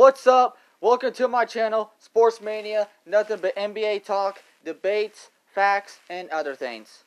What's 0.00 0.26
up? 0.26 0.56
Welcome 0.80 1.12
to 1.12 1.28
my 1.28 1.44
channel, 1.44 1.90
Sports 1.98 2.40
Mania. 2.40 2.88
Nothing 3.04 3.38
but 3.42 3.54
NBA 3.54 4.02
talk, 4.02 4.42
debates, 4.64 5.28
facts, 5.54 5.98
and 6.08 6.30
other 6.30 6.54
things. 6.54 7.04